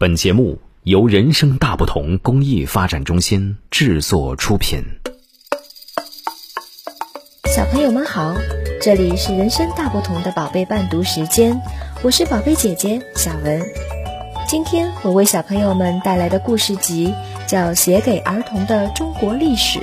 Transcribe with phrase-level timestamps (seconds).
[0.00, 4.82] 本节目由人生大不同公益发展中心制作出品。
[7.54, 8.34] 小朋友们好，
[8.80, 11.60] 这里是人生大不同的宝贝伴读时间，
[12.00, 13.60] 我是宝贝姐姐小文。
[14.48, 17.12] 今天我为小朋友们带来的故事集
[17.46, 19.80] 叫《写给儿童的中国历史》，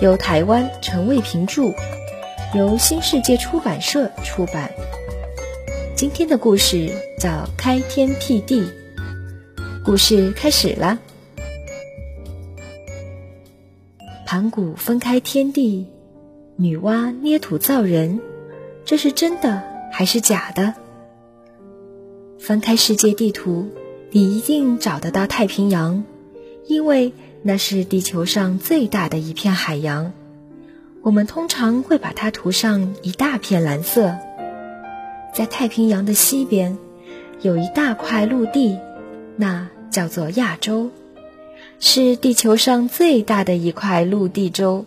[0.00, 1.74] 由台湾陈卫平著，
[2.54, 4.70] 由新世界出版社出版。
[5.96, 6.88] 今天的故事
[7.18, 8.60] 叫《开天辟地》。
[9.84, 11.00] 故事开始了。
[14.24, 15.88] 盘古分开天地，
[16.54, 18.20] 女娲捏土造人，
[18.84, 19.60] 这是真的
[19.90, 20.74] 还是假的？
[22.38, 23.70] 翻开世界地图，
[24.12, 26.04] 你一定找得到太平洋，
[26.66, 27.12] 因为
[27.42, 30.12] 那是地球上最大的一片海洋。
[31.02, 34.16] 我们通常会把它涂上一大片蓝色。
[35.34, 36.78] 在太平洋的西边，
[37.40, 38.78] 有一大块陆地。
[39.34, 40.90] 那叫做亚洲，
[41.78, 44.86] 是地球上最大的一块陆地洲。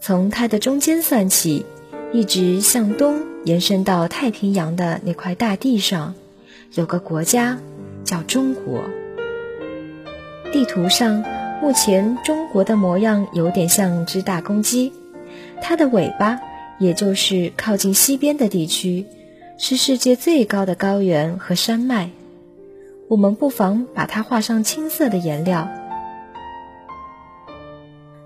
[0.00, 1.64] 从它的中间算起，
[2.12, 6.14] 一直向东延伸到太平洋的那块大地上，
[6.74, 7.58] 有个国家
[8.04, 8.82] 叫中国。
[10.52, 11.24] 地图上，
[11.62, 14.92] 目前中国的模样有点像只大公鸡，
[15.62, 16.40] 它的尾巴，
[16.78, 19.06] 也就是靠近西边的地区，
[19.58, 22.10] 是世界最高的高原和山脉。
[23.08, 25.66] 我们不妨把它画上青色的颜料，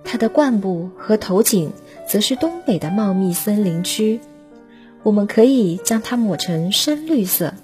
[0.03, 1.73] 它的冠部和头颈
[2.09, 4.19] 则是东北的茂密森林区，
[5.05, 7.55] 我们可以将它抹成深绿色。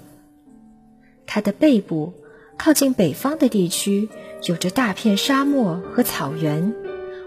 [1.25, 2.13] 它的背部
[2.57, 4.07] 靠近北方的地区
[4.45, 6.73] 有着大片沙漠和草原，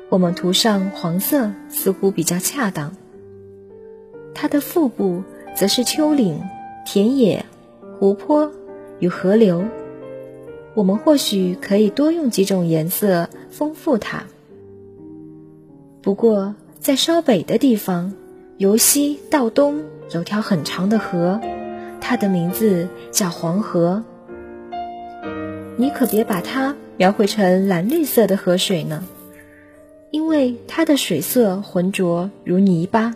[0.09, 2.97] 我们涂上黄色似乎比较恰当。
[4.35, 5.23] 它的腹部
[5.55, 6.41] 则是丘陵、
[6.87, 7.45] 田野、
[7.99, 8.51] 湖泊
[8.99, 9.63] 与河流。
[10.75, 14.25] 我们或许可以多用几种颜色丰富它。
[16.01, 18.15] 不过，在稍北的地方，
[18.57, 19.83] 由西到东
[20.13, 21.41] 有条很长的河，
[22.01, 24.03] 它的名字叫黄河。
[25.77, 29.05] 你可别把它描绘成蓝绿色的河水呢，
[30.11, 33.15] 因为它的水色浑浊如泥巴，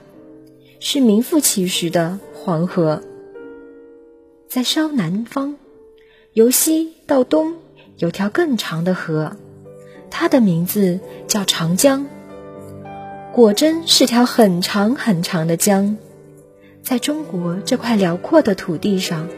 [0.78, 3.02] 是名副其实的黄河。
[4.46, 5.56] 在稍南方。
[6.36, 7.54] 由西到东
[7.96, 9.38] 有条更长的河，
[10.10, 12.04] 它的名字叫长江。
[13.32, 15.96] 果真是条很长很长的江。
[16.82, 19.30] 在中国这块辽阔的土地上，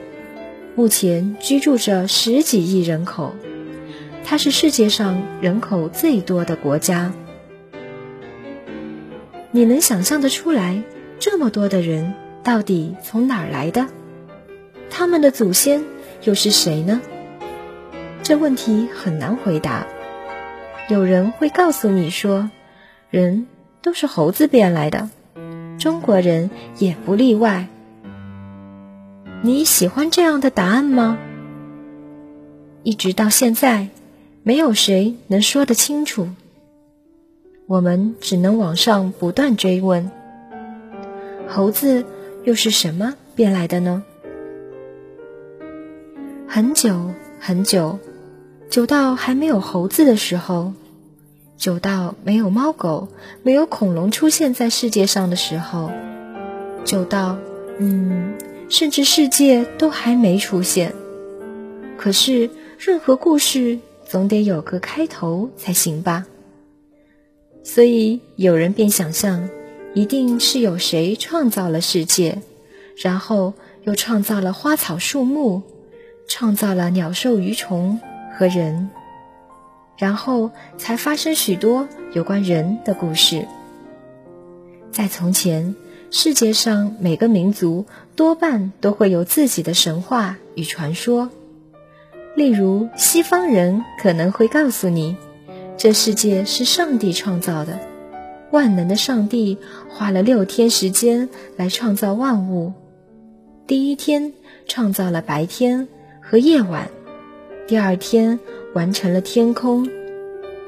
[0.74, 3.36] 目前居住着十几亿人口，
[4.24, 7.12] 它是世界上人口最多的国家。
[9.52, 10.82] 你能想象得出来，
[11.20, 13.86] 这么多的人到底从哪儿来的？
[14.90, 15.84] 他们的祖先？
[16.22, 17.00] 又是谁呢？
[18.22, 19.86] 这问题很难回答。
[20.88, 22.50] 有人会告诉你说，
[23.10, 23.46] 人
[23.82, 25.08] 都是猴子变来的，
[25.78, 27.66] 中国人也不例外。
[29.42, 31.18] 你喜欢这样的答案吗？
[32.82, 33.88] 一直到现在，
[34.42, 36.28] 没有谁能说得清楚。
[37.66, 40.10] 我们只能往上不断追问：
[41.46, 42.04] 猴子
[42.44, 44.02] 又是什么变来的呢？
[46.50, 47.98] 很久很久，
[48.70, 50.72] 久到还没有猴子的时候，
[51.58, 53.08] 久到没有猫狗、
[53.42, 55.90] 没有恐龙出现在世界上的时候，
[56.86, 57.36] 久到
[57.78, 58.32] 嗯，
[58.70, 60.94] 甚至世界都还没出现。
[61.98, 62.48] 可是，
[62.78, 66.24] 任何故事总得有个开头才行吧？
[67.62, 69.50] 所以，有人便想象，
[69.92, 72.40] 一定是有谁创造了世界，
[72.96, 73.52] 然后
[73.84, 75.62] 又创造了花草树木。
[76.28, 78.00] 创造了鸟兽鱼虫
[78.36, 78.90] 和人，
[79.96, 83.48] 然后才发生许多有关人的故事。
[84.92, 85.74] 在从前，
[86.10, 91.30] 世界上每个民族多半都会有自己的神话与传说。
[92.36, 95.16] 例如，西方人可能会告诉你，
[95.76, 97.80] 这世界是上帝创造的，
[98.52, 99.58] 万能的上帝
[99.88, 102.74] 花了六天时间来创造万物。
[103.66, 104.34] 第一天
[104.66, 105.88] 创造了白天。
[106.30, 106.90] 和夜晚，
[107.66, 108.38] 第二天
[108.74, 109.88] 完成了天空，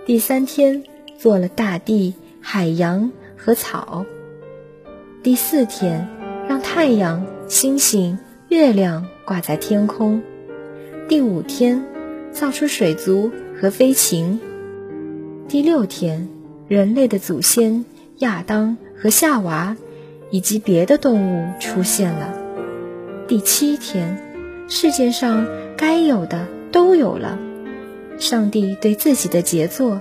[0.06, 0.84] 第三天
[1.18, 4.06] 做了大地、海洋和草，
[5.22, 6.08] 第四天
[6.48, 8.18] 让太阳、星星、
[8.48, 10.22] 月亮挂在天空，
[11.10, 11.84] 第五天
[12.32, 13.30] 造出水族
[13.60, 14.40] 和飞禽，
[15.46, 16.26] 第六天
[16.68, 17.84] 人类的祖先
[18.20, 19.76] 亚当和夏娃
[20.30, 22.32] 以及别的动物出现了，
[23.28, 24.29] 第七天。
[24.72, 27.36] 世界上该有的都有了。
[28.20, 30.00] 上帝对自己的杰作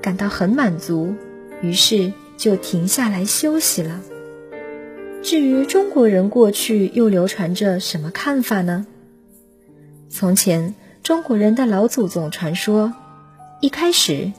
[0.00, 1.14] 感到很满足，
[1.60, 4.00] 于是就停下来休息了。
[5.20, 8.86] 至于中国人过去又流传着什么看法呢？
[10.08, 12.94] 从前中国人的老祖宗传说，
[13.60, 14.30] 一开始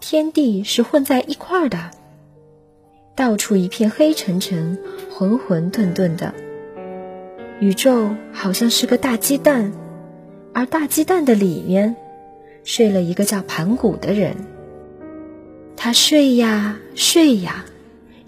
[0.00, 1.92] 天地是混在一块儿的，
[3.14, 4.76] 到处一片黑沉沉、
[5.08, 6.34] 混混沌沌的，
[7.60, 9.70] 宇宙好像是个大鸡蛋，
[10.54, 11.94] 而大鸡蛋的里面
[12.64, 14.34] 睡了一个叫盘古的人。
[15.76, 17.66] 他睡呀睡呀，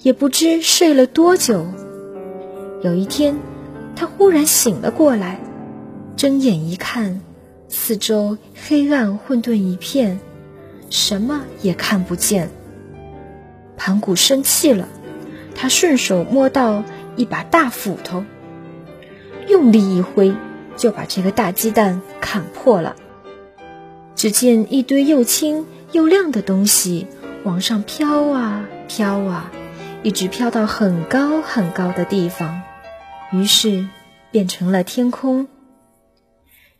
[0.02, 1.66] 也不知睡了多久。
[2.82, 3.38] 有一天，
[3.96, 5.40] 他忽然醒了过来，
[6.14, 7.22] 睁眼一看，
[7.68, 8.36] 四周
[8.66, 10.20] 黑暗混沌一片，
[10.90, 12.50] 什么也看不见。
[13.78, 14.88] 盘古生气了，
[15.54, 16.84] 他顺手摸到
[17.16, 18.24] 一把大斧头，
[19.48, 20.34] 用力一挥，
[20.76, 22.96] 就把这个大鸡蛋砍破了。
[24.14, 27.06] 只见一堆又轻又亮的东西
[27.44, 29.50] 往上飘啊飘啊，
[30.02, 32.62] 一直飘到很高很高的地方。
[33.32, 33.88] 于是，
[34.30, 35.48] 变成了天空。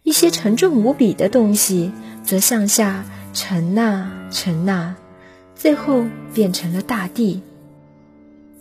[0.03, 1.93] 一些沉重无比的东西
[2.23, 4.94] 则向下沉呐沉呐，
[5.55, 6.05] 最后
[6.35, 7.43] 变成了大地。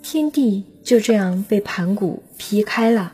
[0.01, 3.13] 天地就这样被盘古劈开了。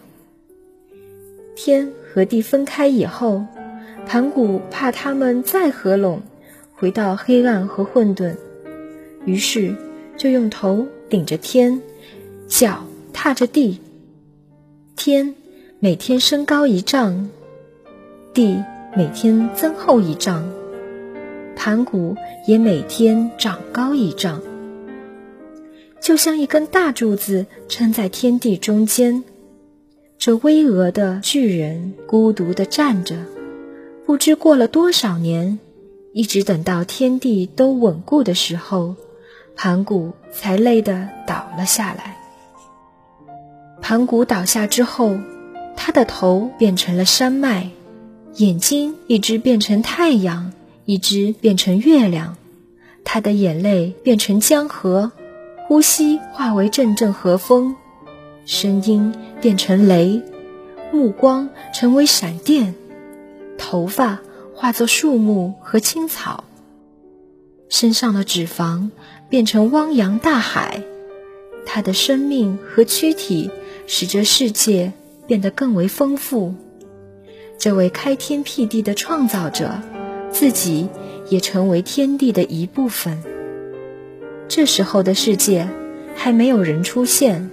[1.58, 3.44] 天和地分开以后，
[4.06, 6.22] 盘古怕他们再合拢，
[6.76, 8.36] 回到黑暗和混沌，
[9.26, 9.74] 于是
[10.18, 11.82] 就用头顶着天，
[12.48, 13.82] 脚踏着地。
[14.96, 15.34] 天
[15.80, 17.28] 每天升高一丈，
[18.36, 18.64] 地
[18.96, 20.48] 每天增厚一丈，
[21.56, 22.16] 盘古
[22.46, 24.44] 也每天长高一丈，
[26.00, 29.24] 就像一根大柱子撑在天地中间。
[30.20, 33.16] 这巍峨的巨人孤独地站着，
[34.06, 35.60] 不知过了多少年，
[36.12, 38.96] 一直等到天地都稳固的时候，
[39.56, 42.18] 盘古才累得倒了下来。
[43.80, 45.18] 盘古倒下之后，
[45.76, 47.70] 他的头变成了山脉，
[48.38, 50.52] 眼睛一只变成太阳，
[50.86, 52.36] 一只变成月亮，
[53.04, 55.12] 他的眼泪变成江河，
[55.68, 57.76] 呼吸化为阵阵和风，
[58.48, 60.24] 声音变成雷，
[60.94, 62.76] 目光成为闪电，
[63.58, 64.22] 头发
[64.56, 66.46] 化作树木和青草，
[67.68, 68.90] 身上的脂肪
[69.28, 70.82] 变成汪洋大海，
[71.66, 73.52] 他的生命和躯体。
[73.90, 74.92] 使这世界
[75.28, 76.54] 变得更为丰富。
[77.58, 79.80] 这位开天辟地的创造者，
[80.30, 80.90] 自己
[81.30, 83.24] 也成为天地的一部分。
[84.50, 85.70] 这时候的世界
[86.16, 87.50] 还没有人出现。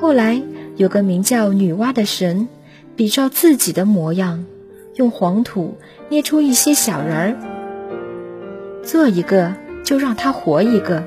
[0.00, 0.40] 后来
[0.76, 2.48] 有个名叫女娲的神，
[2.94, 4.46] 比照自己的模样，
[4.94, 5.76] 用黄土
[6.08, 9.54] 捏出一些小人儿，做一个
[9.84, 11.02] 就让他活一个。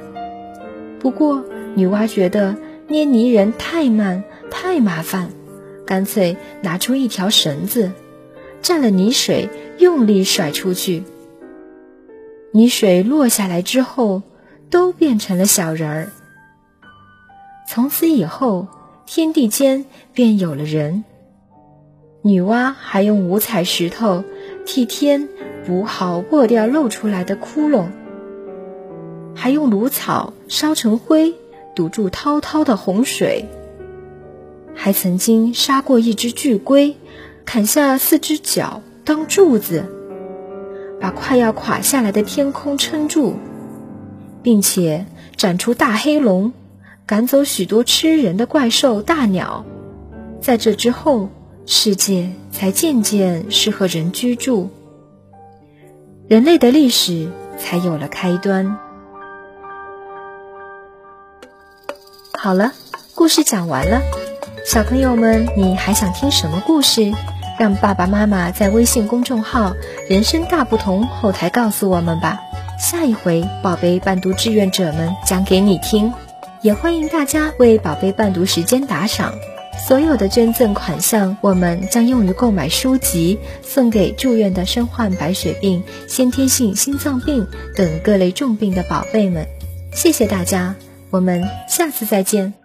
[0.99, 1.43] 不过
[1.75, 2.55] 女娲觉得
[2.87, 4.23] 捏泥人太慢。
[4.53, 5.29] 太麻烦，
[5.85, 7.93] 干脆拿出一条绳子，
[8.61, 9.47] 蘸了泥水，
[9.77, 11.03] 用力甩出去。
[12.51, 14.23] 泥水落下来之后，
[14.69, 16.09] 都变成了小人儿。
[17.65, 18.67] 从此以后，
[19.05, 21.03] 天地间便有了人。
[22.21, 24.23] 女娲还用五彩石头
[24.65, 25.27] 替天
[25.65, 27.87] 补好破掉露出来的窟窿，
[29.35, 31.33] 还用芦草烧成灰
[31.75, 33.49] 堵住滔滔的洪水。
[34.73, 36.95] 还曾经杀过一只巨龟，
[37.43, 39.85] 砍下四只脚当柱子，
[40.99, 43.33] 把快要垮下来的天空撑住，
[44.41, 45.05] 并且
[45.35, 46.53] 斩出大黑龙，
[47.05, 49.65] 赶走许多吃人的怪兽大鸟。
[50.39, 51.29] 在这之后，
[51.65, 54.69] 世界才渐渐适合人居住，
[56.27, 58.77] 人类的历史才有了开端。
[62.33, 62.73] 好了，
[63.13, 64.01] 故事讲完了。
[64.65, 67.11] 小朋友们，你还想听什么故事？
[67.59, 69.75] 让爸爸妈妈在微信公众号
[70.09, 72.39] “人生大不同”后台告诉我们吧。
[72.79, 76.11] 下一回，宝贝伴读志愿者们讲给你听。
[76.61, 79.33] 也欢迎大家为宝贝伴读时间打赏，
[79.87, 89.47] 所有的捐赠款项我们将用于购买书籍，送给住院的身患白血病、先天性心脏病等各类重病的宝贝们。
[89.91, 90.75] 谢谢大家，
[91.09, 92.60] 我们下次再见。